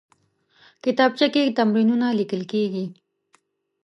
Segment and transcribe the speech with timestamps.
[0.83, 2.85] کتابچه کې تمرینونه لیکل کېږي